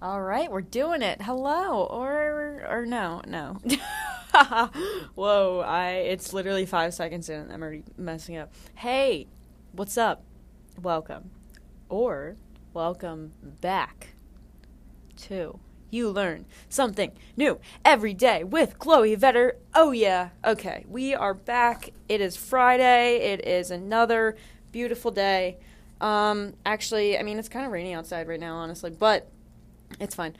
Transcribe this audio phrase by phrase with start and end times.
[0.00, 1.22] All right, we're doing it.
[1.22, 3.58] Hello, or or no, no.
[5.16, 8.52] Whoa, I it's literally five seconds in, I'm already messing up.
[8.76, 9.26] Hey,
[9.72, 10.22] what's up?
[10.80, 11.30] Welcome,
[11.88, 12.36] or
[12.72, 14.10] welcome back
[15.22, 15.58] to
[15.90, 19.54] you learn something new every day with Chloe Vetter.
[19.74, 21.90] Oh yeah, okay, we are back.
[22.08, 23.16] It is Friday.
[23.32, 24.36] It is another
[24.70, 25.56] beautiful day.
[26.00, 29.28] Um, actually, I mean it's kind of rainy outside right now, honestly, but
[30.00, 30.36] it's fine.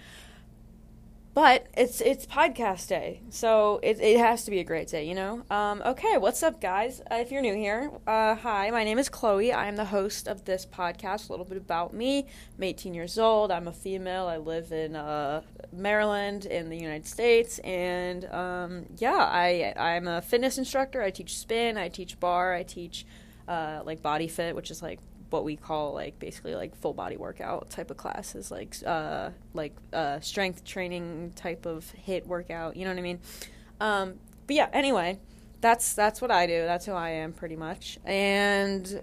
[1.34, 5.14] But it's it's podcast day, so it, it has to be a great day, you
[5.14, 5.44] know.
[5.50, 7.00] Um, okay, what's up, guys?
[7.08, 9.52] Uh, if you're new here, uh, hi, my name is Chloe.
[9.52, 11.28] I'm the host of this podcast.
[11.28, 12.26] A little bit about me.
[12.56, 13.52] I'm 18 years old.
[13.52, 14.26] I'm a female.
[14.26, 15.42] I live in uh,
[15.72, 21.02] Maryland in the United States, and um, yeah, I I'm a fitness instructor.
[21.02, 21.78] I teach spin.
[21.78, 22.56] I teach barre.
[22.56, 23.06] I teach
[23.46, 24.98] uh, like body fit, which is like
[25.30, 29.74] what we call like basically like full body workout type of classes, like uh, like
[29.92, 32.76] uh, strength training type of HIIT workout.
[32.76, 33.20] You know what I mean?
[33.80, 34.14] Um,
[34.46, 35.18] but yeah, anyway,
[35.60, 36.64] that's that's what I do.
[36.64, 37.98] That's who I am pretty much.
[38.04, 39.02] And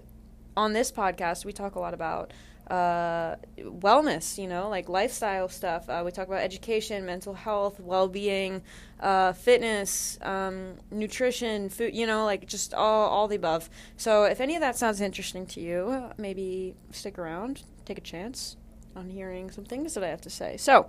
[0.56, 2.32] on this podcast, we talk a lot about
[2.68, 5.88] uh, wellness, you know, like lifestyle stuff.
[5.88, 8.62] Uh, we talk about education, mental health, well being,
[9.00, 13.70] uh, fitness, um, nutrition, food, you know, like just all, all the above.
[13.96, 18.56] So if any of that sounds interesting to you, maybe stick around, take a chance
[18.96, 20.56] on hearing some things that I have to say.
[20.56, 20.88] So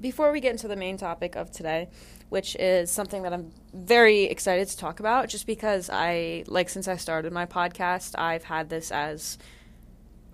[0.00, 1.88] before we get into the main topic of today,
[2.28, 6.86] which is something that I'm very excited to talk about, just because I, like, since
[6.86, 9.38] I started my podcast, I've had this as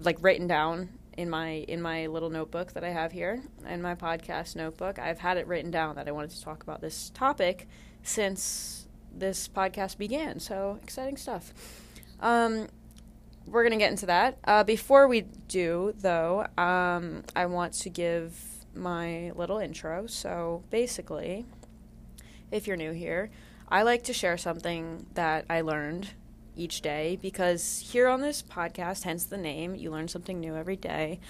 [0.01, 3.95] like written down in my in my little notebook that I have here in my
[3.95, 4.99] podcast notebook.
[4.99, 7.69] I've had it written down that I wanted to talk about this topic
[8.03, 10.41] since this podcast began.
[10.41, 11.53] So exciting stuff.
[12.21, 12.69] Um,
[13.47, 14.39] we're gonna get into that.
[14.45, 18.37] Uh, before we do, though, um, I want to give
[18.75, 20.07] my little intro.
[20.07, 21.45] So basically,
[22.51, 23.31] if you're new here,
[23.69, 26.11] I like to share something that I learned
[26.57, 30.77] each day because here on this podcast, hence the name, you learn something new every
[30.77, 31.21] day.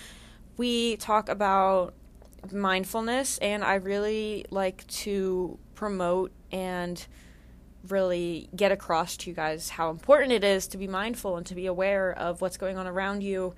[0.57, 1.95] We talk about
[2.53, 7.05] mindfulness, and I really like to promote and
[7.89, 11.55] really get across to you guys how important it is to be mindful and to
[11.55, 13.55] be aware of what's going on around you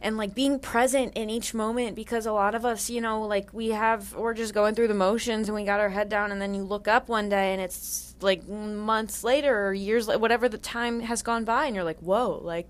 [0.00, 3.52] and like being present in each moment because a lot of us, you know, like
[3.54, 6.42] we have, we're just going through the motions and we got our head down, and
[6.42, 10.58] then you look up one day and it's like months later or years, whatever the
[10.58, 12.68] time has gone by, and you're like, whoa, like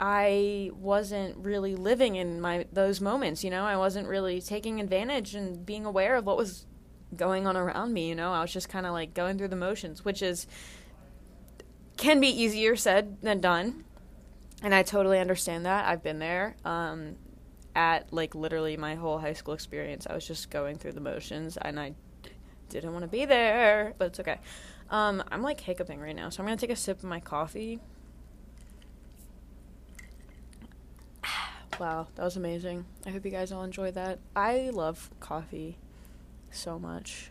[0.00, 5.34] I wasn't really living in my those moments, you know, I wasn't really taking advantage
[5.34, 6.64] and being aware of what was
[7.14, 9.56] going on around me, you know, I was just kind of like going through the
[9.56, 10.46] motions, which is
[11.98, 13.84] can be easier said than done
[14.62, 15.86] and I totally understand that.
[15.86, 16.56] I've been there.
[16.64, 17.16] Um,
[17.74, 21.56] at like literally my whole high school experience, I was just going through the motions,
[21.56, 21.94] and I
[22.68, 24.38] didn't want to be there, but it's okay.
[24.90, 27.80] Um, I'm like hiccuping right now, so I'm gonna take a sip of my coffee.
[31.80, 32.86] wow, that was amazing.
[33.06, 34.18] I hope you guys all enjoyed that.
[34.34, 35.78] I love coffee
[36.50, 37.30] so much.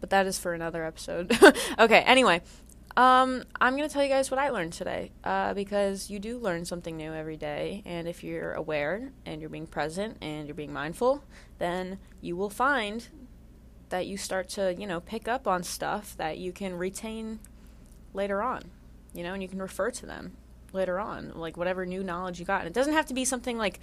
[0.00, 1.32] But that is for another episode.
[1.78, 2.42] okay, anyway,
[2.96, 6.38] um, I'm going to tell you guys what I learned today uh, because you do
[6.38, 7.82] learn something new every day.
[7.86, 11.24] And if you're aware and you're being present and you're being mindful,
[11.58, 13.08] then you will find
[13.88, 17.40] that you start to, you know, pick up on stuff that you can retain
[18.14, 18.62] later on,
[19.14, 20.32] you know, and you can refer to them
[20.72, 22.60] later on, like whatever new knowledge you got.
[22.60, 23.80] And it doesn't have to be something like,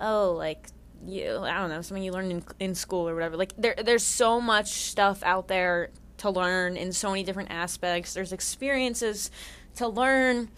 [0.00, 0.68] oh, like,
[1.04, 3.36] you, I don't know, something you learned in, in school or whatever.
[3.36, 5.90] Like, there, there's so much stuff out there
[6.22, 8.14] to learn in so many different aspects.
[8.14, 9.30] There's experiences
[9.74, 10.48] to learn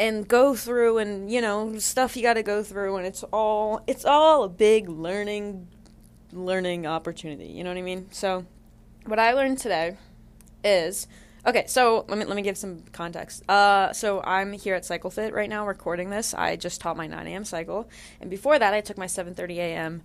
[0.00, 3.82] and go through and you know stuff you got to go through and it's all
[3.86, 5.68] it's all a big learning
[6.32, 8.06] learning opportunity you know what i mean?
[8.10, 8.46] So
[9.04, 9.98] what i learned today
[10.64, 11.06] is
[11.46, 13.48] okay so let me let me give some context.
[13.48, 16.34] Uh so i'm here at cyclefit right now recording this.
[16.34, 17.88] I just taught my 9 a.m cycle
[18.20, 20.02] and before that i took my 7.30 a.m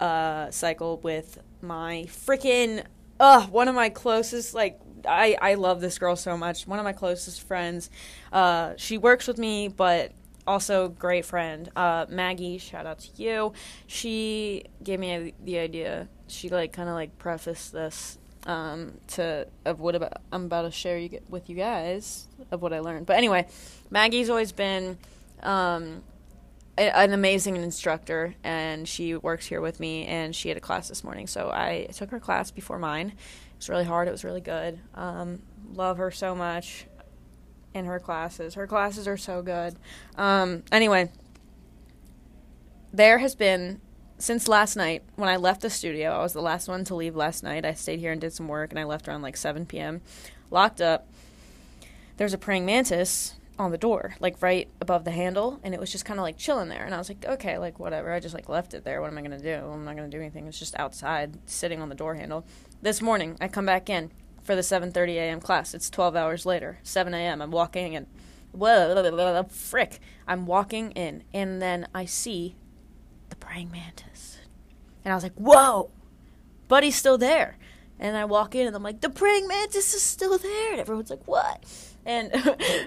[0.00, 2.84] uh cycle with my freaking
[3.20, 6.66] uh, one of my closest, like, I, I love this girl so much.
[6.66, 7.90] One of my closest friends.
[8.32, 10.12] Uh, she works with me, but
[10.46, 11.70] also great friend.
[11.76, 13.52] Uh, Maggie, shout out to you.
[13.86, 16.08] She gave me the idea.
[16.26, 20.70] She like kind of like prefaced this um, to of what about, I'm about to
[20.70, 23.06] share you, with you guys of what I learned.
[23.06, 23.46] But anyway,
[23.90, 24.98] Maggie's always been
[25.42, 26.02] um,
[26.76, 31.04] an amazing instructor and she works here with me and she had a class this
[31.04, 34.40] morning so i took her class before mine it was really hard it was really
[34.40, 35.40] good um,
[35.72, 36.86] love her so much
[37.74, 39.76] in her classes her classes are so good
[40.16, 41.08] um, anyway
[42.92, 43.80] there has been
[44.18, 46.12] since last night when I left the studio.
[46.12, 47.64] I was the last one to leave last night.
[47.64, 50.00] I stayed here and did some work, and I left around like 7 p.m.
[50.50, 51.08] Locked up.
[52.16, 55.92] There's a praying mantis on the door, like right above the handle, and it was
[55.92, 56.84] just kind of like chilling there.
[56.84, 58.12] And I was like, okay, like whatever.
[58.12, 59.00] I just like left it there.
[59.00, 59.54] What am I gonna do?
[59.54, 60.46] I'm not gonna do anything.
[60.46, 62.44] It's just outside, sitting on the door handle.
[62.82, 64.10] This morning, I come back in
[64.42, 65.40] for the 7:30 a.m.
[65.40, 65.74] class.
[65.74, 67.40] It's 12 hours later, 7 a.m.
[67.40, 68.06] I'm walking in.
[68.52, 70.00] Whoa, frick!
[70.26, 72.56] I'm walking in, and then I see
[73.30, 74.38] the praying mantis,
[75.04, 75.90] and I was like, whoa,
[76.68, 77.56] Buddy's still there.
[77.98, 81.10] And I walk in, and I'm like, the praying mantis is still there, and everyone's
[81.10, 81.64] like, what?
[82.06, 82.30] And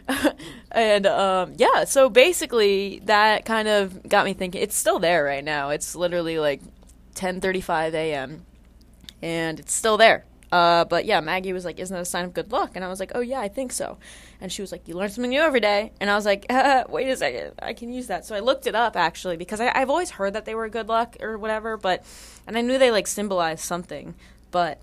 [0.72, 5.44] and um, yeah so basically that kind of got me thinking it's still there right
[5.44, 5.70] now.
[5.70, 6.62] It's literally like
[7.16, 8.46] 10:35 a.m.
[9.22, 10.26] and it's still there.
[10.50, 12.72] Uh, but yeah Maggie was like isn't that a sign of good luck?
[12.76, 13.98] And I was like oh yeah I think so.
[14.40, 15.92] And she was like you learn something new every day.
[16.00, 18.26] And I was like uh, wait a second I can use that.
[18.26, 20.88] So I looked it up actually because I, I've always heard that they were good
[20.88, 22.04] luck or whatever but
[22.46, 24.14] and I knew they like symbolized something
[24.52, 24.80] but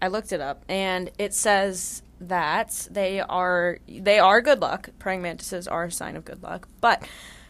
[0.00, 4.90] I looked it up and it says that they are they are good luck.
[4.98, 7.06] Praying mantises are a sign of good luck, but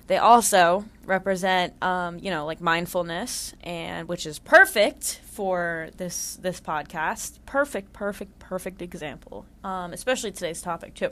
[0.08, 6.60] they also represent um, you know like mindfulness and which is perfect for this this
[6.60, 11.10] podcast perfect perfect perfect example um, especially today's topic too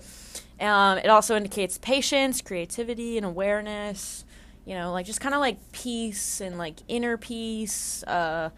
[0.61, 4.25] um, it also indicates patience creativity and awareness
[4.65, 8.51] you know like just kind of like peace and like inner peace uh,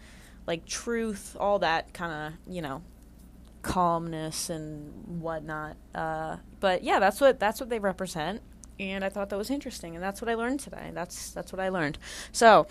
[0.46, 2.80] like truth all that kind of you know
[3.62, 5.76] calmness and whatnot.
[5.94, 8.42] Uh, but yeah, that's what that's what they represent,
[8.78, 10.90] and I thought that was interesting, and that's what I learned today.
[10.92, 11.98] That's that's what I learned.
[12.32, 12.66] So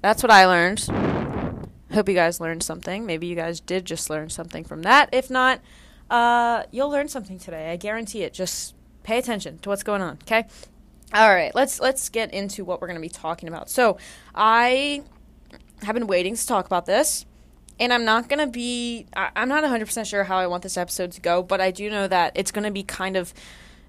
[0.00, 0.86] that's what I learned.
[1.92, 3.04] Hope you guys learned something.
[3.04, 5.10] Maybe you guys did just learn something from that.
[5.12, 5.60] If not,
[6.10, 7.70] uh, you'll learn something today.
[7.70, 8.32] I guarantee it.
[8.32, 10.18] Just pay attention to what's going on.
[10.22, 10.46] Okay.
[11.14, 11.54] All right.
[11.54, 13.68] Let's let's get into what we're going to be talking about.
[13.68, 13.98] So
[14.34, 15.02] I
[15.82, 17.26] have been waiting to talk about this
[17.82, 19.06] and I'm not gonna be.
[19.14, 21.72] I, am not 100 percent sure how I want this episode to go, but I
[21.72, 23.34] do know that it's gonna be kind of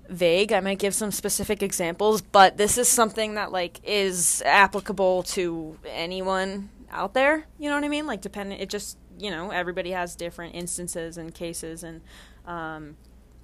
[0.10, 0.52] vague.
[0.52, 5.78] I might give some specific examples, but this is something that like is applicable to
[5.88, 7.46] anyone out there.
[7.60, 8.08] You know what I mean?
[8.08, 12.02] Like depending, it just you know everybody has different instances and cases, and
[12.48, 12.98] um,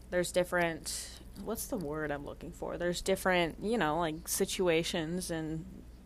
[0.10, 1.20] there's different.
[1.46, 2.78] What's the word I'm looking for?
[2.78, 5.64] There's different, you know, like situations and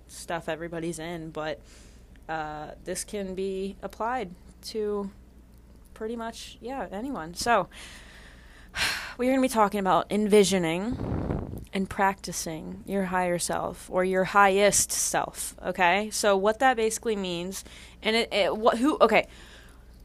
[0.07, 1.60] stuff everybody's in, but
[2.30, 4.31] uh, this can be applied
[4.62, 5.12] to
[5.94, 7.34] pretty much yeah anyone.
[7.34, 7.68] So
[9.18, 14.92] we're going to be talking about envisioning and practicing your higher self or your highest
[14.92, 15.56] self.
[15.66, 17.64] Okay, so what that basically means,
[18.02, 19.28] and it, it what who okay,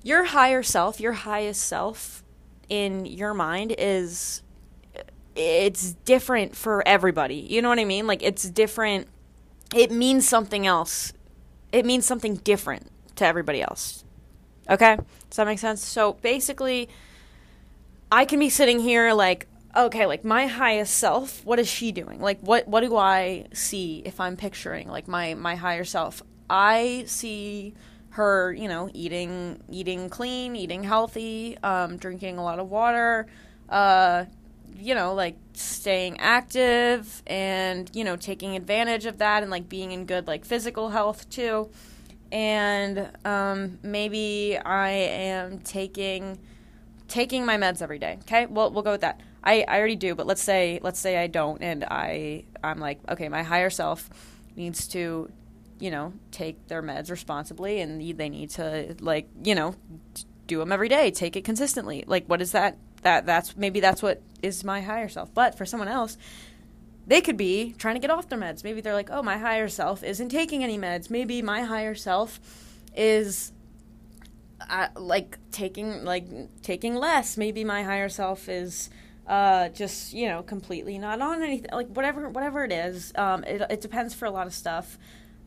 [0.03, 2.23] your higher self, your highest self
[2.69, 4.43] in your mind is
[5.35, 7.37] it's different for everybody.
[7.37, 8.06] You know what I mean?
[8.06, 9.09] Like it's different.
[9.75, 11.12] It means something else
[11.73, 14.05] it means something different to everybody else.
[14.69, 14.97] Okay?
[14.97, 15.85] Does that make sense?
[15.85, 16.88] So basically,
[18.11, 22.20] I can be sitting here like, okay, like my highest self, what is she doing?
[22.20, 26.23] Like what what do I see if I'm picturing like my my higher self?
[26.49, 27.75] I see
[28.11, 33.26] her, you know, eating eating clean, eating healthy, um, drinking a lot of water,
[33.69, 34.25] uh,
[34.79, 39.93] you know, like staying active and, you know, taking advantage of that and like being
[39.93, 41.71] in good like physical health too.
[42.31, 46.39] And um, maybe I am taking
[47.08, 48.19] taking my meds every day.
[48.23, 48.47] Okay?
[48.47, 49.20] Well, we'll go with that.
[49.43, 53.01] I, I already do, but let's say let's say I don't and I I'm like,
[53.08, 54.08] okay, my higher self
[54.56, 55.31] needs to
[55.81, 59.75] you know, take their meds responsibly and they need to like, you know,
[60.47, 62.05] do them every day, take it consistently.
[62.06, 65.32] Like what is that that that's maybe that's what is my higher self.
[65.34, 66.17] But for someone else,
[67.06, 68.64] they could be trying to get off their meds.
[68.64, 71.10] Maybe they're like, "Oh, my higher self isn't taking any meds.
[71.10, 72.40] Maybe my higher self
[72.96, 73.52] is
[74.69, 76.26] uh, like taking like
[76.62, 77.36] taking less.
[77.36, 78.90] Maybe my higher self is
[79.26, 81.70] uh, just you know completely not on anything.
[81.72, 83.12] Like whatever whatever it is.
[83.14, 84.98] Um, it it depends for a lot of stuff.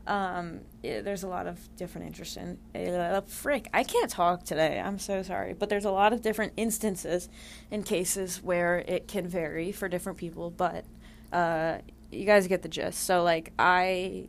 [0.08, 4.80] Um, it, there's a lot of different interests in uh, frick i can't talk today.
[4.80, 5.54] I'm so sorry.
[5.54, 7.30] But there's a lot of different instances
[7.70, 10.86] and cases where it can vary for different people but
[11.32, 11.78] uh,
[12.12, 13.04] you guys get the gist.
[13.04, 14.28] So like i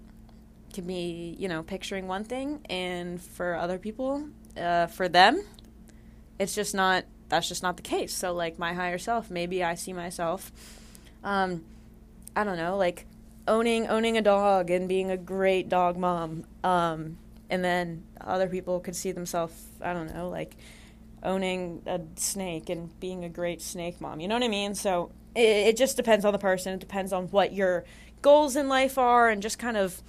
[0.72, 4.26] can be you know picturing one thing and for other people
[4.56, 5.42] uh, for them
[6.38, 8.12] it's just not that's just not the case.
[8.14, 10.52] So like my higher self maybe i see myself
[11.24, 11.64] um,
[12.36, 13.06] i don't know like
[13.49, 16.44] owning owning a dog and being a great dog mom.
[16.62, 17.18] Um,
[17.50, 20.56] and then other people could see themselves, I don't know, like
[21.22, 24.20] owning a snake and being a great snake mom.
[24.20, 24.75] You know what I mean?
[24.75, 26.75] So it, it just depends on the person.
[26.75, 27.84] It depends on what your
[28.22, 30.02] goals in life are and just kind of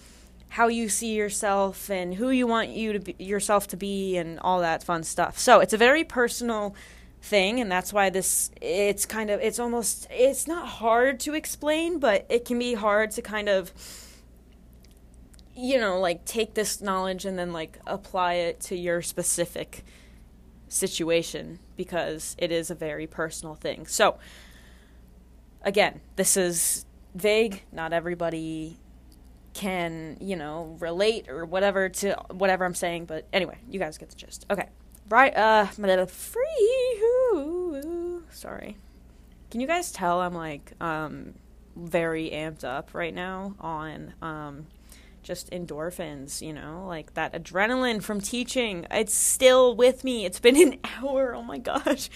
[0.50, 4.40] how you see yourself and who you want you to be, yourself to be and
[4.40, 5.38] all that fun stuff.
[5.38, 6.75] So it's a very personal
[7.24, 11.98] thing and that's why this it's kind of it's almost it's not hard to explain,
[12.00, 13.72] but it can be hard to kind of
[15.56, 19.84] you know, like take this knowledge and then like apply it to your specific
[20.68, 23.86] situation because it is a very personal thing.
[23.86, 24.18] So
[25.62, 28.77] again, this is vague, not everybody
[29.53, 33.06] can, you know, relate or whatever to whatever I'm saying.
[33.06, 34.46] But anyway, you guys get the gist.
[34.50, 34.70] Okay.
[35.13, 35.67] Right, uh,
[36.08, 36.41] free.
[38.32, 38.77] Sorry.
[39.51, 41.36] Can you guys tell I'm like, um,
[41.75, 44.65] very amped up right now on, um,
[45.22, 48.88] just endorphins, you know, like that adrenaline from teaching.
[48.89, 50.25] It's still with me.
[50.25, 51.36] It's been an hour.
[51.36, 52.10] Oh my gosh.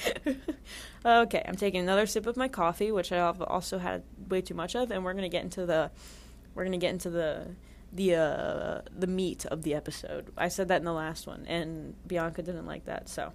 [1.05, 4.75] okay, I'm taking another sip of my coffee, which I've also had way too much
[4.75, 5.91] of, and we're to get into the
[6.55, 7.45] we're gonna get into the
[7.91, 10.31] the uh, the meat of the episode.
[10.37, 13.09] I said that in the last one, and Bianca didn't like that.
[13.09, 13.31] So,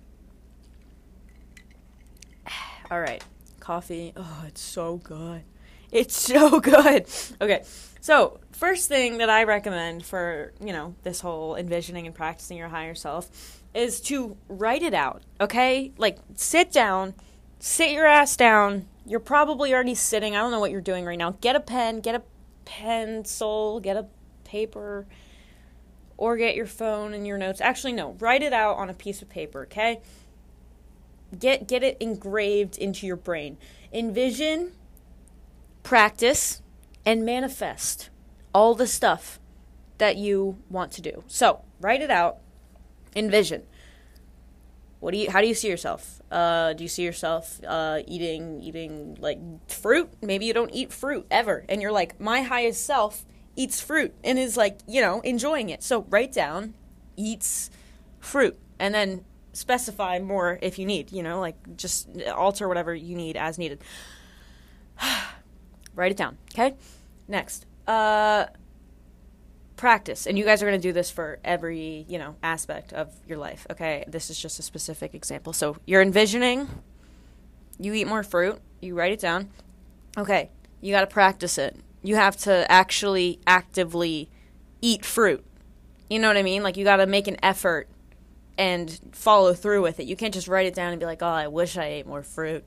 [2.90, 3.22] all right,
[3.60, 4.12] coffee.
[4.16, 5.42] Oh, it's so good.
[5.90, 7.06] It's so good.
[7.40, 7.64] Okay,
[8.00, 12.68] so first thing that I recommend for you know this whole envisioning and practicing your
[12.68, 15.22] higher self is to write it out.
[15.40, 17.14] Okay, like sit down,
[17.58, 18.86] sit your ass down.
[19.06, 20.36] You're probably already sitting.
[20.36, 21.32] I don't know what you're doing right now.
[21.40, 22.22] Get a pen, get a
[22.64, 24.06] pencil, get a
[24.52, 25.06] paper,
[26.18, 27.60] or get your phone and your notes.
[27.60, 30.00] Actually, no, write it out on a piece of paper, okay?
[31.38, 33.56] Get get it engraved into your brain.
[33.92, 34.72] Envision,
[35.82, 36.60] practice,
[37.06, 38.10] and manifest
[38.54, 39.40] all the stuff
[39.96, 41.24] that you want to do.
[41.26, 42.36] So, write it out.
[43.16, 43.62] Envision.
[45.00, 45.30] What do you?
[45.30, 46.20] How do you see yourself?
[46.30, 50.10] Uh, do you see yourself uh, eating eating like fruit?
[50.20, 53.24] Maybe you don't eat fruit ever, and you're like, my highest self
[53.56, 55.82] eats fruit and is like, you know, enjoying it.
[55.82, 56.74] So write down
[57.16, 57.70] eats
[58.20, 61.12] fruit, and then specify more if you need.
[61.12, 63.82] You know, like just alter whatever you need as needed.
[65.94, 66.38] write it down.
[66.52, 66.74] Okay.
[67.28, 67.66] Next.
[67.86, 68.46] Uh,
[69.82, 73.12] practice and you guys are going to do this for every you know aspect of
[73.26, 76.68] your life okay this is just a specific example so you're envisioning
[77.80, 79.50] you eat more fruit you write it down
[80.16, 84.28] okay you got to practice it you have to actually actively
[84.80, 85.44] eat fruit.
[86.10, 86.62] You know what i mean?
[86.62, 87.88] Like you got to make an effort
[88.58, 90.06] and follow through with it.
[90.06, 92.22] You can't just write it down and be like oh i wish i ate more
[92.22, 92.64] fruit.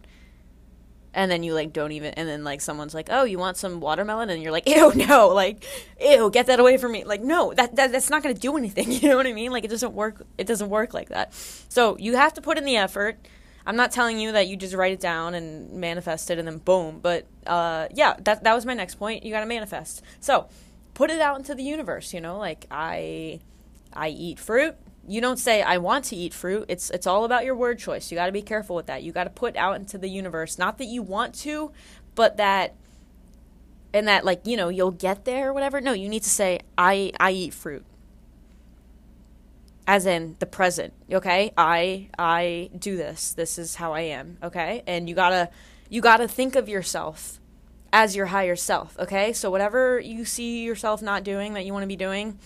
[1.13, 3.80] And then you like don't even and then like someone's like oh you want some
[3.80, 4.30] watermelon?
[4.30, 5.63] And you're like ew no like
[6.01, 7.04] ew get that away from me.
[7.04, 9.51] Like no that, that that's not going to do anything you know what i mean?
[9.51, 11.34] Like it doesn't work it doesn't work like that.
[11.70, 13.18] So you have to put in the effort
[13.65, 16.57] i'm not telling you that you just write it down and manifest it and then
[16.57, 20.48] boom but uh, yeah that that was my next point you got to manifest so
[20.93, 23.39] put it out into the universe you know like i
[23.93, 24.75] i eat fruit
[25.07, 26.65] you don't say I want to eat fruit.
[26.67, 28.12] It's it's all about your word choice.
[28.12, 29.03] You got to be careful with that.
[29.03, 31.72] You got to put out into the universe not that you want to,
[32.15, 32.75] but that
[33.93, 35.79] and that like, you know, you'll get there or whatever.
[35.79, 37.86] No, you need to say I I eat fruit.
[39.88, 41.54] As in the present, okay?
[41.56, 43.34] I I do this.
[43.34, 44.84] This is how I am, okay?
[44.88, 45.50] And you got to
[45.89, 47.39] you got to think of yourself
[47.94, 49.32] as your higher self, okay?
[49.32, 52.39] So whatever you see yourself not doing that you want to be doing,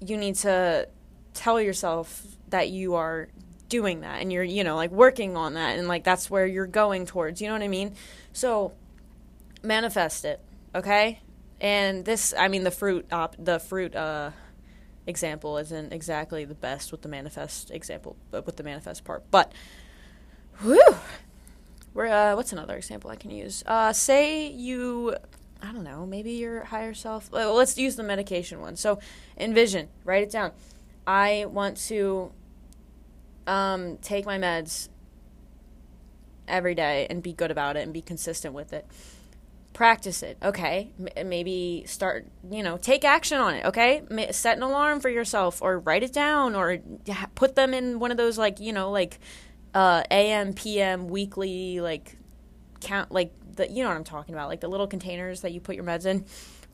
[0.00, 0.88] you need to
[1.34, 3.28] tell yourself that you are
[3.68, 6.66] doing that and you're you know like working on that and like that's where you're
[6.66, 7.94] going towards you know what i mean
[8.34, 8.72] so
[9.62, 10.40] manifest it
[10.74, 11.20] okay
[11.58, 14.30] and this i mean the fruit op, the fruit uh
[15.06, 19.52] example isn't exactly the best with the manifest example but with the manifest part but
[20.60, 20.96] whew
[21.92, 25.16] where uh, what's another example i can use uh say you
[25.62, 27.30] I don't know, maybe your higher self.
[27.30, 28.74] Well, let's use the medication one.
[28.74, 28.98] So,
[29.38, 30.50] envision, write it down.
[31.06, 32.32] I want to
[33.46, 34.88] um, take my meds
[36.48, 38.86] every day and be good about it and be consistent with it.
[39.72, 40.92] Practice it, okay?
[41.16, 44.02] M- maybe start, you know, take action on it, okay?
[44.10, 46.78] M- set an alarm for yourself or write it down or
[47.34, 49.18] put them in one of those, like, you know, like
[49.74, 52.16] uh, AM, PM, weekly, like,
[52.82, 55.60] count, like the you know what I'm talking about, like the little containers that you
[55.60, 56.24] put your meds in.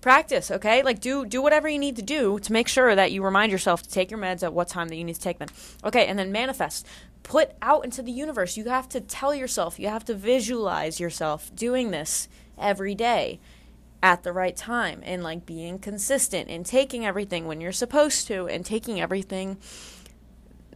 [0.01, 0.83] Practice, okay?
[0.83, 3.83] Like do do whatever you need to do to make sure that you remind yourself
[3.83, 5.49] to take your meds at what time that you need to take them.
[5.85, 6.87] Okay, and then manifest.
[7.25, 8.57] Put out into the universe.
[8.57, 12.29] You have to tell yourself, you have to visualize yourself doing this
[12.61, 13.41] every day
[14.03, 18.47] at the right time and like being consistent and taking everything when you're supposed to
[18.47, 19.59] and taking everything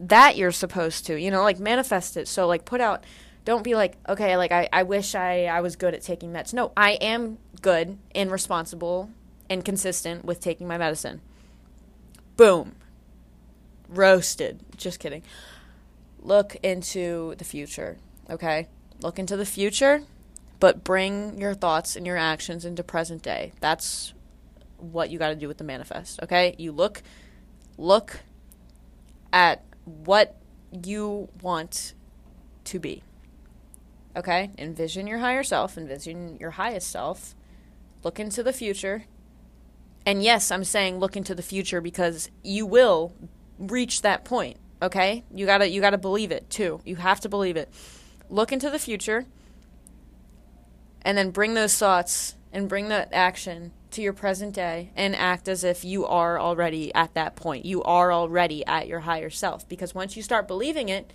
[0.01, 2.27] that you're supposed to, you know, like manifest it.
[2.27, 3.05] So like put out
[3.45, 6.55] don't be like, okay, like I, I wish I, I was good at taking meds.
[6.55, 9.11] No, I am good and responsible
[9.51, 11.21] and consistent with taking my medicine.
[12.37, 12.77] Boom.
[13.89, 14.61] Roasted.
[14.77, 15.23] Just kidding.
[16.21, 17.99] Look into the future,
[18.31, 18.69] okay?
[19.01, 20.03] Look into the future,
[20.63, 23.51] but bring your thoughts and your actions into present day.
[23.59, 24.15] That's
[24.77, 26.55] what you got to do with the manifest, okay?
[26.57, 27.03] You look
[27.77, 28.21] look
[29.33, 30.41] at what
[30.85, 31.95] you want
[32.63, 33.03] to be.
[34.15, 34.53] Okay?
[34.57, 37.35] Envision your higher self, envision your highest self.
[38.05, 39.07] Look into the future.
[40.07, 43.13] And yes, I'm saying look into the future because you will
[43.59, 45.25] reach that point, okay?
[45.35, 46.81] You got to you got to believe it too.
[46.85, 47.69] You have to believe it.
[48.29, 49.27] Look into the future
[51.05, 55.49] and then bring those thoughts and bring that action to your present day and act
[55.49, 57.65] as if you are already at that point.
[57.65, 59.69] You are already at your higher self.
[59.69, 61.13] Because once you start believing it,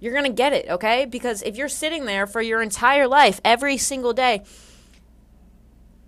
[0.00, 1.06] you're going to get it, okay?
[1.06, 4.42] Because if you're sitting there for your entire life, every single day,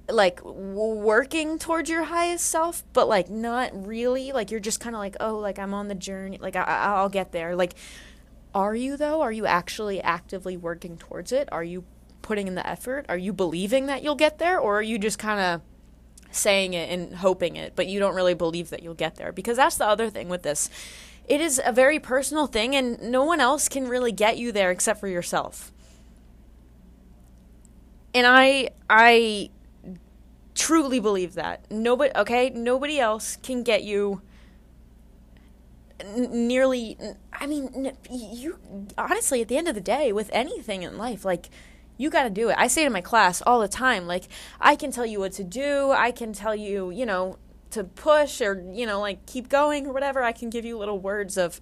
[0.08, 5.00] like working towards your highest self, but like not really, like you're just kind of
[5.00, 7.56] like, oh, like I'm on the journey, like I- I'll get there.
[7.56, 7.74] Like,
[8.54, 9.22] are you though?
[9.22, 11.48] Are you actually actively working towards it?
[11.50, 11.84] Are you
[12.26, 13.06] putting in the effort?
[13.08, 14.58] Are you believing that you'll get there?
[14.58, 15.62] Or are you just kind of
[16.36, 19.32] saying it and hoping it, but you don't really believe that you'll get there.
[19.32, 20.70] Because that's the other thing with this.
[21.28, 24.70] It is a very personal thing, and no one else can really get you there
[24.70, 25.72] except for yourself.
[28.14, 29.50] And I, I
[30.54, 34.22] truly believe that nobody, okay, nobody else can get you
[36.04, 36.96] nearly.
[37.32, 38.58] I mean, you
[38.96, 41.50] honestly, at the end of the day, with anything in life, like
[41.96, 42.56] you got to do it.
[42.58, 44.24] I say to my class all the time, like,
[44.60, 45.92] I can tell you what to do.
[45.92, 47.38] I can tell you, you know,
[47.70, 50.22] to push or, you know, like keep going or whatever.
[50.22, 51.60] I can give you little words of,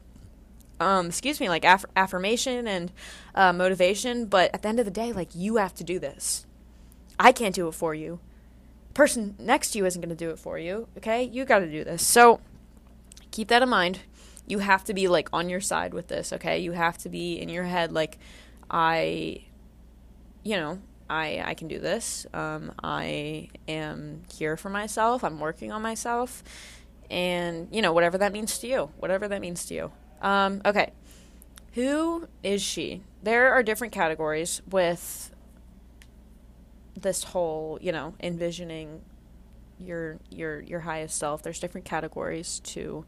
[0.80, 2.92] um, excuse me, like aff- affirmation and
[3.34, 4.26] uh, motivation.
[4.26, 6.46] But at the end of the day, like, you have to do this.
[7.18, 8.18] I can't do it for you.
[8.88, 10.88] The person next to you isn't going to do it for you.
[10.96, 11.22] Okay.
[11.22, 12.04] You got to do this.
[12.04, 12.40] So
[13.30, 14.00] keep that in mind.
[14.46, 16.32] You have to be like on your side with this.
[16.32, 16.58] Okay.
[16.58, 18.18] You have to be in your head, like,
[18.70, 19.44] I
[20.44, 20.78] you know,
[21.08, 22.26] I I can do this.
[22.32, 25.24] Um, I am here for myself.
[25.24, 26.44] I'm working on myself,
[27.10, 28.90] and you know whatever that means to you.
[28.98, 29.92] Whatever that means to you.
[30.22, 30.92] Um, okay,
[31.72, 33.02] who is she?
[33.22, 35.34] There are different categories with
[36.94, 39.02] this whole you know envisioning
[39.78, 41.42] your your your highest self.
[41.42, 43.04] There's different categories to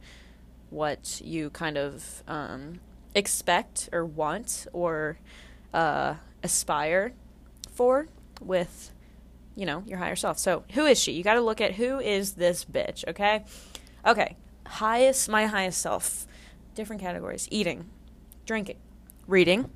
[0.70, 2.80] what you kind of um,
[3.14, 5.18] expect or want or
[5.72, 7.12] uh, aspire
[7.76, 8.08] for
[8.40, 8.92] with
[9.54, 10.38] you know your higher self.
[10.38, 11.12] So who is she?
[11.12, 13.44] You got to look at who is this bitch okay?
[14.06, 14.36] Okay
[14.66, 16.26] highest my highest self.
[16.74, 17.48] Different categories.
[17.50, 17.86] Eating
[18.44, 18.76] drinking
[19.26, 19.70] reading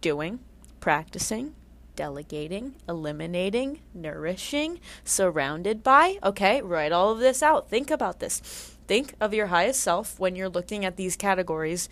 [0.00, 0.38] doing
[0.78, 1.52] practicing
[1.96, 6.18] delegating eliminating nourishing surrounded by.
[6.22, 7.70] Okay write all of this out.
[7.70, 8.40] Think about this.
[8.86, 11.88] Think of your highest self when you're looking at these categories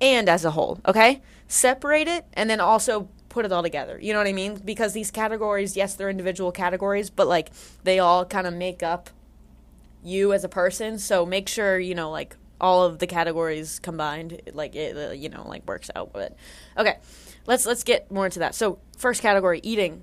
[0.00, 1.22] and as a whole okay?
[1.46, 3.98] Separate it and then also put it all together.
[4.00, 4.54] You know what I mean?
[4.64, 7.50] Because these categories, yes, they're individual categories, but like
[7.84, 9.10] they all kind of make up
[10.02, 10.98] you as a person.
[10.98, 15.28] So make sure, you know, like all of the categories combined, like it, uh, you
[15.28, 16.34] know, like works out but.
[16.78, 16.96] Okay,
[17.44, 18.54] let's let's get more into that.
[18.54, 20.02] So first category, eating.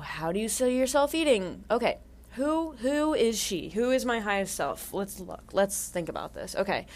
[0.00, 1.62] How do you see yourself eating?
[1.70, 1.98] Okay,
[2.36, 3.68] who who is she?
[3.68, 4.94] Who is my highest self?
[4.94, 5.50] Let's look.
[5.52, 6.56] Let's think about this.
[6.56, 6.86] Okay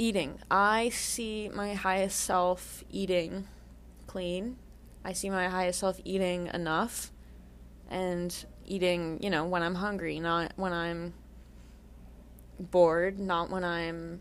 [0.00, 0.38] eating.
[0.50, 3.46] I see my highest self eating
[4.06, 4.56] clean.
[5.04, 7.12] I see my highest self eating enough
[7.90, 8.34] and
[8.64, 11.12] eating, you know, when I'm hungry, not when I'm
[12.58, 14.20] bored, not when I'm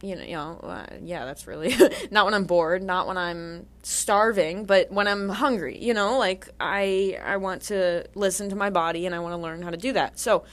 [0.00, 1.74] you know, you know, uh, yeah, that's really
[2.10, 6.46] not when I'm bored, not when I'm starving, but when I'm hungry, you know, like
[6.60, 9.78] I I want to listen to my body and I want to learn how to
[9.78, 10.18] do that.
[10.18, 10.44] So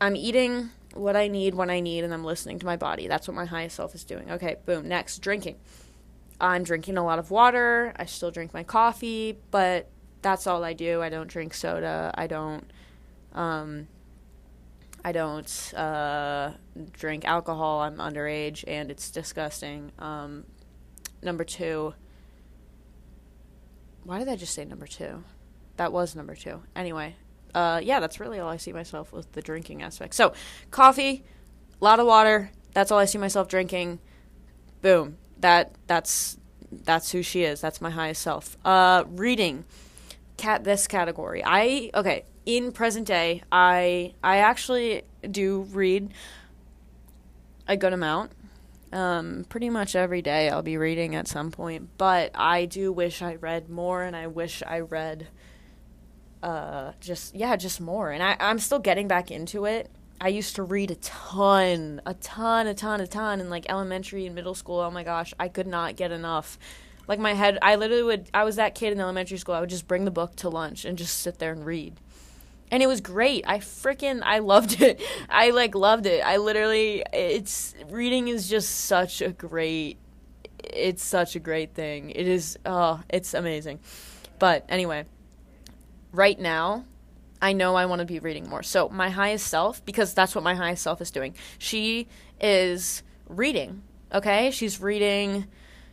[0.00, 3.08] I'm eating what I need when I need, and I'm listening to my body.
[3.08, 4.30] That's what my highest self is doing.
[4.30, 4.88] Okay, boom.
[4.88, 5.56] Next, drinking.
[6.40, 7.92] I'm drinking a lot of water.
[7.96, 9.88] I still drink my coffee, but
[10.22, 11.02] that's all I do.
[11.02, 12.12] I don't drink soda.
[12.14, 12.70] I don't.
[13.32, 13.88] Um,
[15.04, 16.52] I don't uh,
[16.92, 17.80] drink alcohol.
[17.80, 19.92] I'm underage, and it's disgusting.
[19.98, 20.44] Um,
[21.22, 21.94] number two.
[24.04, 25.22] Why did I just say number two?
[25.76, 26.62] That was number two.
[26.74, 27.16] Anyway,
[27.54, 30.14] uh, yeah, that's really all I see myself with the drinking aspect.
[30.14, 30.32] So,
[30.70, 31.24] coffee,
[31.80, 32.50] a lot of water.
[32.72, 33.98] That's all I see myself drinking.
[34.80, 35.18] Boom.
[35.38, 36.38] That that's
[36.70, 37.60] that's who she is.
[37.60, 38.56] That's my highest self.
[38.64, 39.64] Uh, reading,
[40.36, 41.42] cat this category.
[41.44, 42.24] I okay.
[42.44, 46.12] In present day, I I actually do read
[47.68, 48.32] a good amount.
[48.92, 53.22] Um, pretty much every day I'll be reading at some point, but I do wish
[53.22, 55.28] I read more, and I wish I read
[56.42, 58.10] uh, just yeah, just more.
[58.10, 59.90] And I, I'm still getting back into it.
[60.20, 64.26] I used to read a ton, a ton, a ton, a ton in like elementary
[64.26, 64.78] and middle school.
[64.80, 66.58] Oh my gosh, I could not get enough.
[67.08, 68.30] Like my head, I literally would.
[68.32, 69.54] I was that kid in elementary school.
[69.54, 71.98] I would just bring the book to lunch and just sit there and read
[72.72, 73.44] and it was great.
[73.46, 75.00] I freaking I loved it.
[75.28, 76.24] I like loved it.
[76.24, 79.98] I literally it's reading is just such a great
[80.64, 82.10] it's such a great thing.
[82.10, 83.78] It is oh, it's amazing.
[84.38, 85.04] But anyway,
[86.12, 86.84] right now
[87.42, 88.62] I know I want to be reading more.
[88.62, 91.34] So my highest self because that's what my highest self is doing.
[91.58, 92.06] She
[92.40, 93.82] is reading.
[94.14, 94.52] Okay?
[94.52, 95.48] She's reading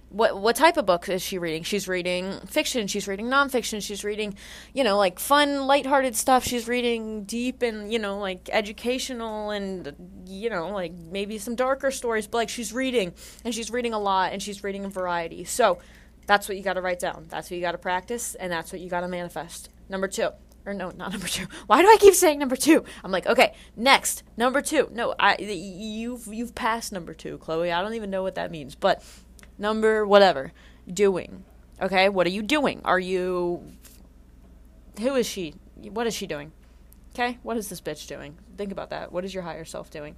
[0.10, 1.64] what what type of books is she reading?
[1.64, 4.36] She's reading fiction, she's reading nonfiction, she's reading,
[4.74, 6.44] you know, like fun, lighthearted stuff.
[6.44, 11.90] She's reading deep and, you know, like educational and you know, like maybe some darker
[11.90, 15.46] stories, but like she's reading and she's reading a lot and she's reading a variety.
[15.46, 15.80] So
[16.28, 17.26] that's what you gotta write down.
[17.30, 19.70] That's what you gotta practice and that's what you gotta manifest.
[19.90, 20.30] Number two.
[20.66, 21.48] Or no, not number two.
[21.68, 22.84] Why do I keep saying number two?
[23.04, 24.90] I'm like, okay, next, number two.
[24.94, 27.72] No, I you've you've passed number two, Chloe.
[27.72, 29.04] I don't even know what that means, but
[29.58, 30.54] number whatever.
[30.92, 31.44] Doing.
[31.82, 32.82] Okay what are you doing?
[32.84, 33.64] Are you
[35.00, 35.56] who is she?
[35.76, 36.52] What is she doing?
[37.16, 38.38] Okay what is this bitch doing?
[38.58, 39.12] Think about that.
[39.12, 40.16] What is your higher self doing?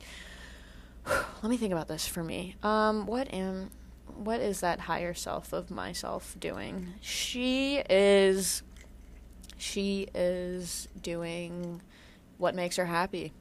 [1.07, 2.55] Let me think about this for me.
[2.63, 3.69] Um what am
[4.15, 6.93] what is that higher self of myself doing?
[7.01, 8.63] She is
[9.61, 11.81] she is doing
[12.37, 13.31] what makes her happy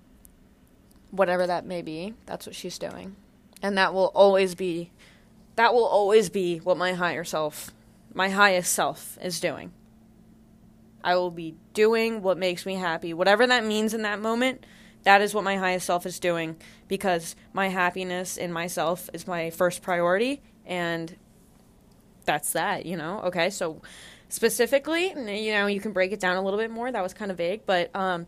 [1.10, 3.16] whatever that may be that's what she's doing
[3.62, 4.90] and that will always be
[5.60, 7.70] that will always be what my higher self,
[8.14, 9.72] my highest self, is doing.
[11.04, 13.12] I will be doing what makes me happy.
[13.12, 14.64] Whatever that means in that moment,
[15.02, 16.56] that is what my highest self is doing
[16.88, 20.40] because my happiness in myself is my first priority.
[20.64, 21.14] And
[22.24, 23.20] that's that, you know?
[23.24, 23.82] Okay, so
[24.30, 26.90] specifically, you know, you can break it down a little bit more.
[26.90, 27.66] That was kind of vague.
[27.66, 28.26] But um,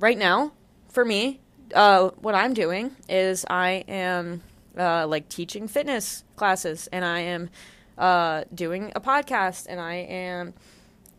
[0.00, 0.52] right now,
[0.88, 1.40] for me,
[1.74, 4.42] uh, what I'm doing is I am
[4.76, 7.50] uh, like teaching fitness classes, and I am
[7.96, 10.54] uh, doing a podcast, and I am,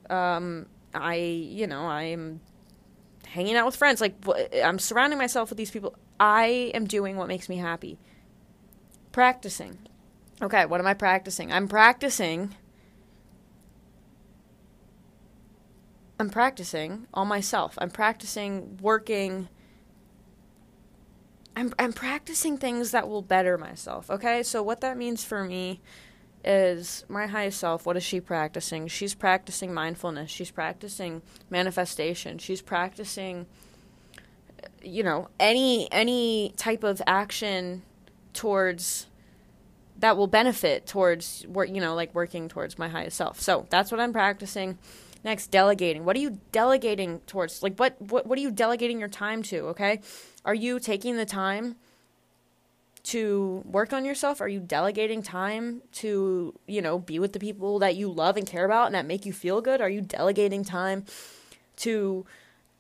[0.10, 2.42] um, I you know, I am
[3.26, 4.02] hanging out with friends.
[4.02, 4.16] Like
[4.64, 5.96] I'm surrounding myself with these people.
[6.20, 7.98] I am doing what makes me happy.
[9.12, 9.78] Practicing.
[10.42, 11.52] Okay, what am I practicing?
[11.52, 12.56] I'm practicing.
[16.24, 17.78] I'm practicing on myself.
[17.80, 19.50] I'm practicing working
[21.54, 24.10] I'm I'm practicing things that will better myself.
[24.10, 25.82] Okay, so what that means for me
[26.46, 27.86] is my highest self.
[27.86, 28.88] What is she practicing?
[28.88, 30.32] She's practicing mindfulness.
[30.32, 32.38] She's practicing manifestation.
[32.38, 33.46] She's practicing,
[34.82, 37.82] you know, any any type of action
[38.32, 39.08] towards
[40.00, 41.68] that will benefit towards work.
[41.68, 43.42] You know, like working towards my highest self.
[43.42, 44.78] So that's what I'm practicing.
[45.24, 46.04] Next, delegating.
[46.04, 47.64] What are you delegating towards?
[47.64, 49.68] Like, what, what, what are you delegating your time to?
[49.68, 50.02] Okay.
[50.44, 51.76] Are you taking the time
[53.04, 54.42] to work on yourself?
[54.42, 58.46] Are you delegating time to, you know, be with the people that you love and
[58.48, 59.82] care about and that make you feel good?
[59.82, 61.06] Are you delegating time
[61.78, 62.26] to,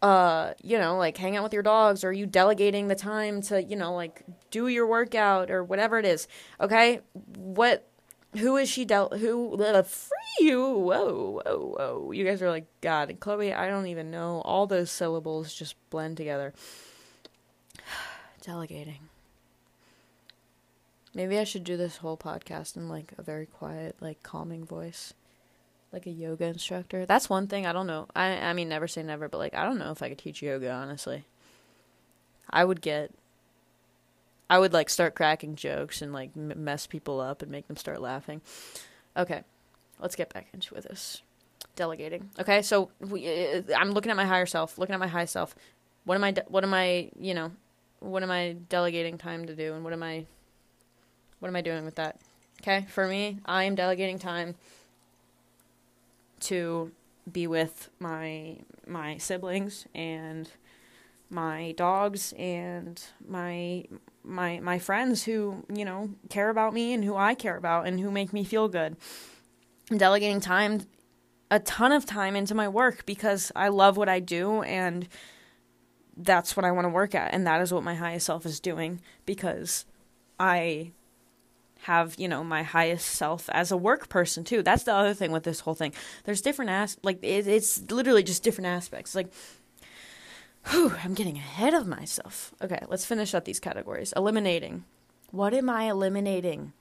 [0.02, 2.04] uh, you know, like hang out with your dogs?
[2.04, 6.06] Are you delegating the time to, you know, like do your workout or whatever it
[6.06, 6.28] is?
[6.60, 7.00] Okay.
[7.36, 7.88] What
[8.38, 12.12] who is she dealt who uh, free you whoa whoa whoa.
[12.12, 14.42] You guys are like god chloe i don't even know.
[14.46, 16.54] All those syllables just blend together.
[18.42, 19.10] Delegating.
[21.14, 25.14] Maybe i should do this whole podcast in like a very quiet like calming voice.
[25.92, 27.06] Like a yoga instructor.
[27.06, 28.08] That's one thing i don't know.
[28.16, 30.42] I i mean never say never but like i don't know if i could teach
[30.42, 31.26] yoga honestly.
[32.50, 33.12] I would get
[34.50, 37.78] I would like start cracking jokes and like m- mess people up and make them
[37.78, 38.42] start laughing.
[39.18, 39.44] Okay,
[40.00, 41.22] let's get back into this.
[41.76, 42.30] Delegating.
[42.40, 45.56] Okay, so we, uh, I'm looking at my higher self, looking at my high self.
[46.06, 46.32] What am I?
[46.32, 47.10] De- what am I?
[47.20, 47.52] You know,
[48.00, 50.26] what am I delegating time to do, and what am I?
[51.40, 52.20] What am I doing with that?
[52.62, 54.56] Okay, for me, I am delegating time
[56.42, 56.92] to
[57.32, 60.50] be with my my siblings and
[61.30, 63.86] my dogs and my
[64.24, 68.00] my my friends who you know care about me and who I care about and
[68.00, 68.96] who make me feel good.
[69.92, 70.82] I'm delegating time,
[71.52, 75.08] a ton of time into my work because I love what I do and
[76.16, 78.60] that's what I want to work at and that is what my highest self is
[78.60, 79.86] doing because
[80.40, 80.92] I
[81.82, 84.64] have you know my highest self as a work person too.
[84.64, 85.94] That's the other thing with this whole thing.
[86.24, 89.16] There's different as like it, it's literally just different aspects.
[89.16, 89.32] Like
[90.68, 92.54] Whew, I'm getting ahead of myself.
[92.62, 94.14] Okay, let's finish up these categories.
[94.16, 94.86] Eliminating.
[95.32, 96.74] What am I eliminating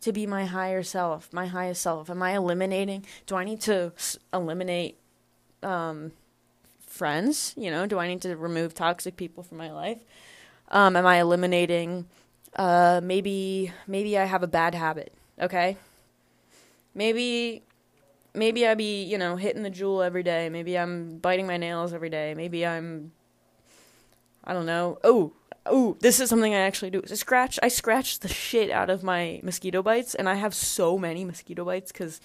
[0.00, 2.08] to be my higher self, my highest self?
[2.08, 3.04] Am I eliminating?
[3.26, 3.92] Do I need to
[4.32, 4.98] eliminate,
[5.62, 6.12] um,
[6.86, 7.54] friends?
[7.56, 9.98] You know, do I need to remove toxic people from my life?
[10.70, 12.06] Um, am I eliminating?
[12.56, 15.12] Uh, maybe maybe I have a bad habit.
[15.40, 15.76] Okay.
[16.94, 17.62] Maybe
[18.34, 20.48] maybe I be you know hitting the Juul every day.
[20.48, 22.34] Maybe I'm biting my nails every day.
[22.34, 23.12] Maybe I'm
[24.48, 24.98] I don't know.
[25.04, 25.34] Oh
[25.66, 27.02] oh, this is something I actually do.
[27.06, 31.24] Scratch I scratch the shit out of my mosquito bites, and I have so many
[31.24, 32.20] mosquito bites because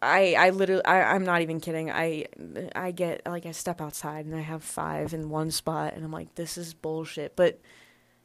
[0.00, 1.90] I I literally I, I'm not even kidding.
[1.90, 2.26] I
[2.74, 6.12] I get like I step outside and I have five in one spot and I'm
[6.12, 7.36] like, this is bullshit.
[7.36, 7.60] But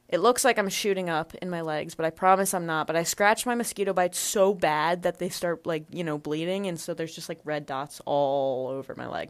[0.10, 2.88] it looks like I'm shooting up in my legs, but I promise I'm not.
[2.88, 6.66] But I scratch my mosquito bites so bad that they start like, you know, bleeding
[6.68, 9.30] and so there's just like red dots all over my leg.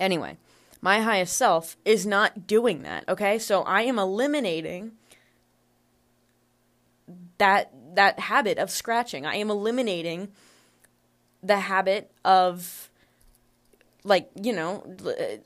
[0.00, 0.36] Anyway,
[0.82, 3.38] my highest self is not doing that, okay?
[3.38, 4.92] So I am eliminating
[7.38, 9.24] that that habit of scratching.
[9.24, 10.32] I am eliminating
[11.42, 12.90] the habit of
[14.04, 14.84] like you know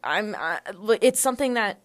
[0.05, 0.61] i'm I,
[1.03, 1.81] it's something that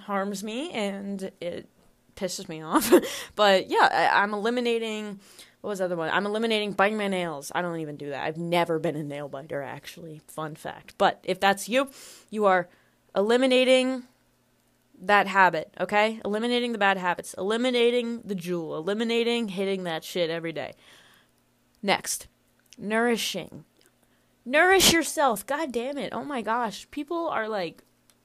[0.00, 1.68] harms me and it
[2.16, 2.92] pisses me off.
[3.36, 5.20] But yeah I, i'm eliminating
[5.60, 6.08] what was the other one?
[6.08, 7.52] I'm eliminating biting my nails.
[7.54, 8.24] I don't even do that.
[8.24, 10.22] I've never been a nail biter actually.
[10.26, 10.94] Fun fact.
[10.96, 11.90] But if that's you
[12.30, 12.68] you are
[13.14, 14.04] eliminating
[15.02, 20.52] that habit okay eliminating the bad habits eliminating the Juul, eliminating hitting that shit every
[20.52, 20.72] day
[21.82, 22.28] next
[22.80, 23.64] nourishing.
[24.44, 25.46] Nourish yourself.
[25.46, 26.12] God damn it.
[26.12, 26.90] Oh my gosh.
[26.90, 27.82] People are like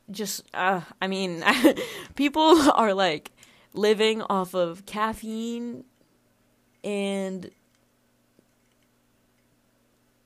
[0.10, 1.44] just uh I mean
[2.16, 3.32] people are like
[3.74, 5.84] living off of caffeine
[6.84, 7.52] and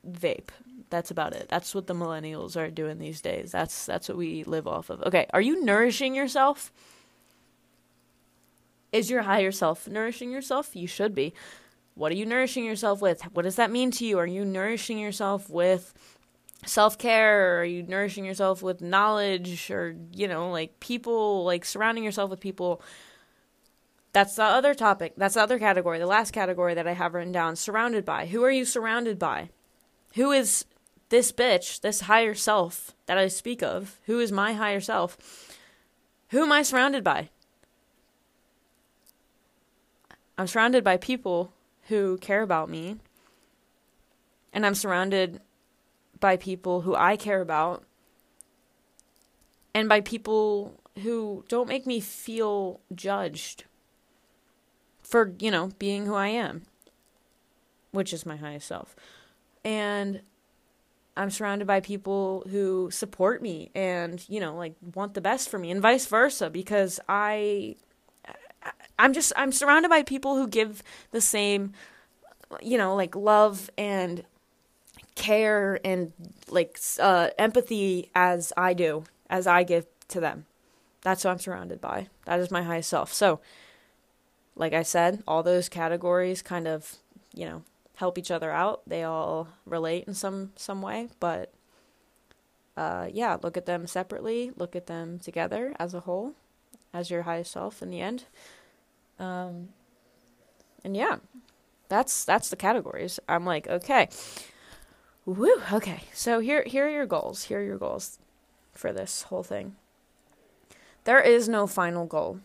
[0.08, 0.50] vape.
[0.89, 1.47] That's about it.
[1.49, 3.52] That's what the millennials are doing these days.
[3.52, 5.02] That's that's what we live off of.
[5.04, 6.71] Okay, are you nourishing yourself?
[8.91, 10.75] Is your higher self nourishing yourself?
[10.75, 11.34] You should be.
[11.93, 13.21] What are you nourishing yourself with?
[13.34, 14.17] What does that mean to you?
[14.19, 15.93] Are you nourishing yourself with
[16.65, 17.60] self care?
[17.60, 22.39] Are you nourishing yourself with knowledge or, you know, like people, like surrounding yourself with
[22.39, 22.82] people?
[24.12, 25.13] That's the other topic.
[25.17, 27.56] That's the other category, the last category that I have written down.
[27.56, 28.25] Surrounded by.
[28.25, 29.49] Who are you surrounded by?
[30.15, 30.65] Who is
[31.10, 34.00] this bitch, this higher self that I speak of?
[34.06, 35.17] Who is my higher self?
[36.30, 37.30] Who am I surrounded by?
[40.38, 41.52] I'm surrounded by people
[41.88, 42.98] who care about me.
[44.54, 45.41] And I'm surrounded
[46.19, 47.84] by people who I care about
[49.74, 53.65] and by people who don't make me feel judged
[55.02, 56.63] for, you know, being who I am,
[57.91, 58.95] which is my highest self.
[59.63, 60.22] And
[61.20, 65.60] I'm surrounded by people who support me and, you know, like want the best for
[65.60, 67.76] me and vice versa because I
[68.98, 71.74] I'm just I'm surrounded by people who give the same
[72.62, 74.24] you know like love and
[75.16, 76.14] care and
[76.50, 80.46] like uh, empathy as I do as I give to them.
[81.02, 82.08] That's what I'm surrounded by.
[82.26, 83.14] That is my highest self.
[83.14, 83.42] So,
[84.56, 86.96] like I said, all those categories kind of,
[87.34, 87.64] you know,
[88.00, 88.82] help each other out.
[88.88, 91.52] They all relate in some some way, but
[92.78, 96.34] uh, yeah, look at them separately, look at them together as a whole,
[96.94, 98.24] as your highest self in the end.
[99.20, 99.70] Um,
[100.86, 101.18] and yeah,
[101.90, 103.20] that's that's the categories.
[103.28, 104.08] I'm like, okay,
[105.26, 106.04] woo, okay.
[106.14, 107.44] So here here are your goals.
[107.44, 108.18] Here are your goals
[108.72, 109.76] for this whole thing.
[111.04, 112.40] There is no final goal.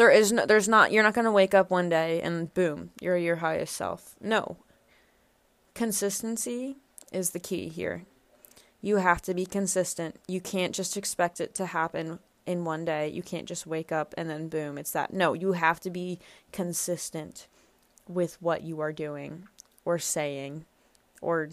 [0.00, 0.46] There is no.
[0.46, 0.92] There's not.
[0.92, 4.14] You're not gonna wake up one day and boom, you're your highest self.
[4.18, 4.56] No.
[5.74, 6.76] Consistency
[7.12, 8.06] is the key here.
[8.80, 10.16] You have to be consistent.
[10.26, 13.08] You can't just expect it to happen in one day.
[13.08, 15.12] You can't just wake up and then boom, it's that.
[15.12, 16.18] No, you have to be
[16.50, 17.46] consistent
[18.08, 19.48] with what you are doing
[19.84, 20.64] or saying
[21.20, 21.50] or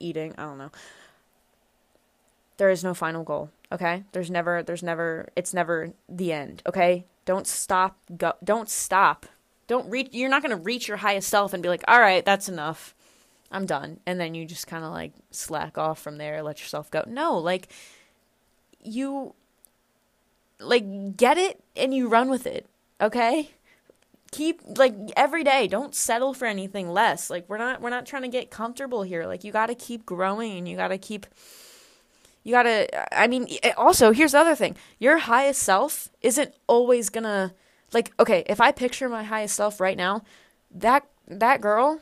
[0.00, 0.34] eating.
[0.38, 0.70] I don't know.
[2.56, 4.04] There is no final goal, okay?
[4.12, 7.04] There's never there's never it's never the end, okay?
[7.24, 9.26] Don't stop go don't stop.
[9.66, 12.24] Don't reach you're not going to reach your highest self and be like, "All right,
[12.24, 12.94] that's enough.
[13.50, 16.90] I'm done." And then you just kind of like slack off from there, let yourself
[16.90, 17.02] go.
[17.06, 17.68] No, like
[18.82, 19.34] you
[20.60, 22.66] like get it and you run with it,
[23.00, 23.50] okay?
[24.30, 27.30] Keep like every day, don't settle for anything less.
[27.30, 29.26] Like we're not we're not trying to get comfortable here.
[29.26, 31.26] Like you got to keep growing and you got to keep
[32.44, 34.76] you got to I mean also, here's the other thing.
[34.98, 37.52] Your highest self isn't always to
[37.92, 40.22] like okay, if I picture my highest self right now,
[40.70, 42.00] that that girl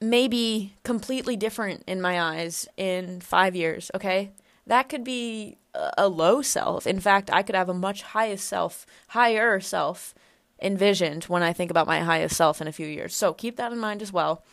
[0.00, 4.32] may be completely different in my eyes in 5 years, okay?
[4.66, 6.86] That could be a low self.
[6.86, 10.14] In fact, I could have a much highest self, higher self
[10.62, 13.14] envisioned when I think about my highest self in a few years.
[13.14, 14.44] So keep that in mind as well.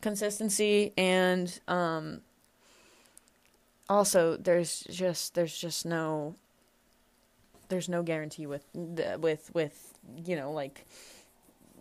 [0.00, 2.20] Consistency and um,
[3.90, 6.36] also there's just there's just no
[7.68, 10.86] there's no guarantee with with with you know like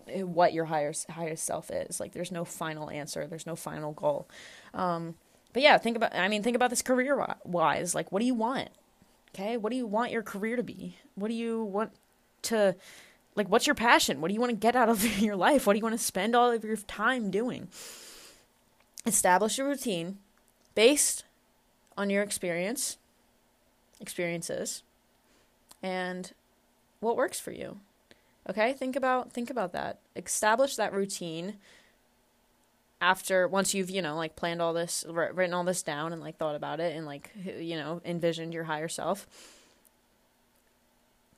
[0.07, 1.99] what your higher highest self is.
[1.99, 3.27] Like there's no final answer.
[3.27, 4.27] There's no final goal.
[4.73, 5.15] Um,
[5.51, 7.93] but yeah think about i mean think about this career wise.
[7.93, 8.69] Like what do you want?
[9.35, 9.57] Okay?
[9.57, 10.97] What do you want your career to be?
[11.13, 11.91] What do you want
[12.43, 12.75] to
[13.35, 14.19] like what's your passion?
[14.19, 15.67] What do you want to get out of your life?
[15.67, 17.67] What do you want to spend all of your time doing?
[19.05, 20.17] Establish a routine
[20.73, 21.23] based
[21.99, 22.97] on your experience,
[23.99, 24.83] experiences,
[25.83, 26.31] and
[27.01, 27.81] what works for you.
[28.49, 28.71] Okay?
[28.71, 29.99] Think about think about that.
[30.15, 31.55] Establish that routine
[33.01, 36.37] after once you've, you know, like planned all this, written all this down and like
[36.37, 39.27] thought about it and like you know, envisioned your higher self.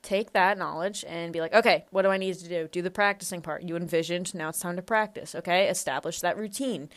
[0.04, 2.70] Take that knowledge and be like, okay, what do I need to do?
[2.72, 3.64] Do the practicing part.
[3.64, 5.34] You envisioned, now it's time to practice.
[5.34, 5.68] Okay?
[5.68, 6.90] Establish that routine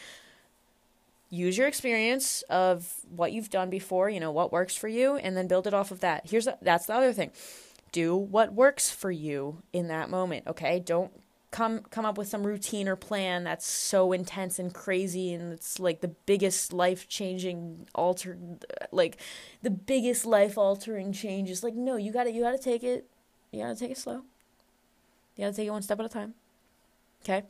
[1.34, 5.36] use your experience of what you've done before, you know, what works for you, and
[5.36, 6.28] then build it off of that.
[6.28, 7.30] Here's the, that's the other thing.
[7.92, 10.80] Do what works for you in that moment, okay?
[10.80, 11.12] Don't
[11.50, 15.78] come come up with some routine or plan that's so intense and crazy and it's
[15.78, 18.36] like the biggest life-changing alter
[18.90, 19.18] like
[19.62, 21.62] the biggest life-altering changes.
[21.62, 23.06] Like no, you got to you got to take it
[23.52, 24.22] you got to take it slow.
[25.36, 26.34] You got to take it one step at a time.
[27.22, 27.44] Okay?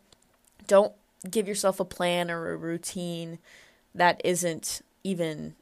[0.67, 0.93] Don't
[1.31, 3.39] give yourself a plan or a routine
[3.95, 5.55] that isn't even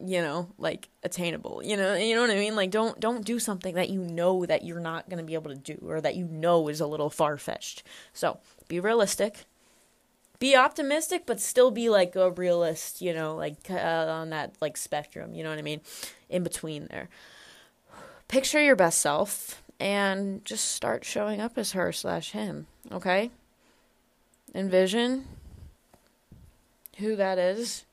[0.00, 2.54] you know like attainable you know you know what i mean?
[2.54, 5.50] Like don't don't do something that you know that you're not going to be able
[5.50, 7.82] to do or that you know is a little far-fetched.
[8.12, 8.38] So
[8.68, 9.46] be realistic.
[10.38, 14.76] Be optimistic but still be like a realist you know like uh, on that like
[14.76, 15.80] spectrum you know what i mean?
[16.28, 17.08] In between there.
[18.28, 23.32] Picture your best self and just start showing up as her slash him okay?
[24.54, 25.26] Envision
[26.98, 27.84] who that is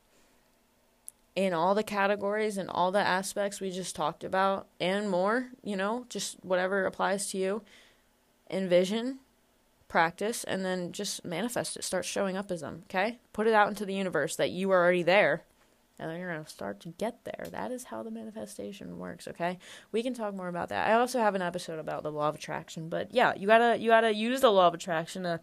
[1.36, 5.76] in all the categories and all the aspects we just talked about and more, you
[5.76, 7.62] know, just whatever applies to you.
[8.50, 9.20] Envision,
[9.88, 11.84] practice, and then just manifest it.
[11.84, 13.20] Start showing up as them, okay?
[13.34, 15.44] Put it out into the universe that you are already there.
[15.98, 17.48] And then you're going to start to get there.
[17.52, 19.58] That is how the manifestation works, okay?
[19.92, 20.88] We can talk more about that.
[20.90, 23.78] I also have an episode about the law of attraction, but yeah, you got to
[23.80, 25.40] you got to use the law of attraction to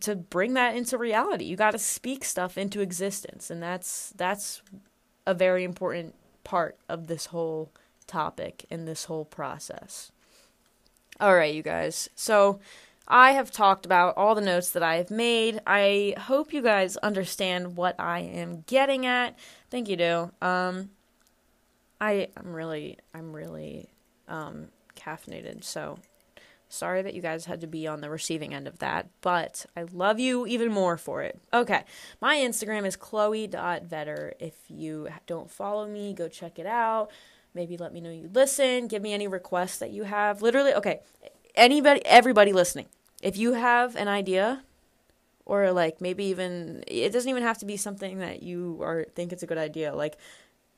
[0.00, 1.44] to bring that into reality.
[1.44, 4.62] You got to speak stuff into existence, and that's that's
[5.26, 7.72] a very important part of this whole
[8.06, 10.12] topic and this whole process.
[11.20, 12.08] All right, you guys.
[12.14, 12.60] So
[13.06, 15.60] I have talked about all the notes that I have made.
[15.66, 19.38] I hope you guys understand what I am getting at.
[19.70, 20.32] Think you do.
[20.42, 20.90] Um
[22.00, 23.88] I I'm really I'm really
[24.28, 25.98] um caffeinated, so
[26.74, 29.84] Sorry that you guys had to be on the receiving end of that, but I
[29.92, 31.40] love you even more for it.
[31.52, 31.84] Okay,
[32.20, 34.32] my Instagram is chloe.vetter.
[34.40, 37.10] If you don't follow me, go check it out.
[37.54, 38.88] Maybe let me know you listen.
[38.88, 40.42] Give me any requests that you have.
[40.42, 41.00] Literally, okay,
[41.54, 42.86] anybody, everybody listening,
[43.22, 44.64] if you have an idea
[45.46, 49.32] or like maybe even it doesn't even have to be something that you are think
[49.32, 50.16] it's a good idea like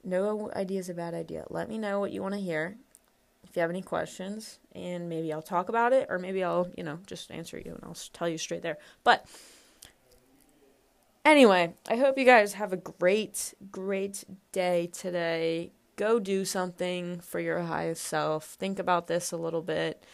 [0.05, 2.77] no idea is a bad idea let me know what you want to hear
[3.49, 6.85] if you have any questions, and maybe I'll talk about it, or maybe I'll, you
[6.85, 8.79] know, just answer you and I'll tell you straight there.
[9.05, 9.27] But
[11.25, 15.73] anyway, I hope you guys have a great, great day today.
[15.97, 18.45] Go do something for your highest self.
[18.45, 20.05] Think about this a little bit.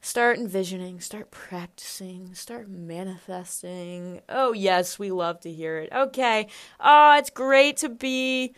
[0.00, 4.20] Start envisioning, start practicing, start manifesting.
[4.28, 5.90] Oh, yes, we love to hear it.
[5.92, 6.48] Okay.
[6.80, 8.52] Oh, it's great to be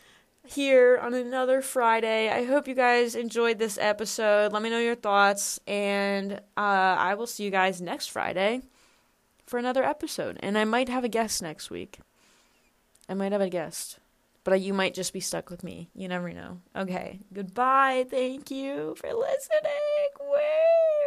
[0.47, 2.29] here on another Friday.
[2.31, 4.53] I hope you guys enjoyed this episode.
[4.53, 8.63] Let me know your thoughts, and uh, I will see you guys next Friday
[9.47, 10.39] for another episode.
[10.41, 11.99] And I might have a guest next week.
[13.09, 13.99] I might have a guest,
[14.45, 15.91] but you might just be stuck with me.
[15.95, 16.61] You never know.
[16.77, 18.07] Okay, goodbye.
[18.09, 20.11] Thank you for listening.
[20.21, 21.04] Woo!